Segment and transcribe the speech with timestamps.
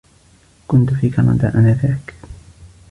[0.67, 2.13] كنتُ في كندا آنذاك.